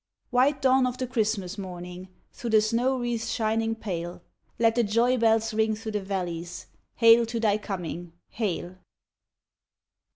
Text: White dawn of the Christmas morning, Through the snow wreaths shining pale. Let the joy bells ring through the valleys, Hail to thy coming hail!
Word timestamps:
White 0.31 0.63
dawn 0.63 0.87
of 0.87 0.97
the 0.97 1.05
Christmas 1.05 1.59
morning, 1.59 2.07
Through 2.33 2.49
the 2.49 2.61
snow 2.61 2.97
wreaths 2.97 3.29
shining 3.29 3.75
pale. 3.75 4.23
Let 4.57 4.73
the 4.73 4.83
joy 4.83 5.15
bells 5.19 5.53
ring 5.53 5.75
through 5.75 5.91
the 5.91 6.01
valleys, 6.01 6.65
Hail 6.95 7.23
to 7.27 7.39
thy 7.39 7.59
coming 7.59 8.13
hail! 8.29 8.77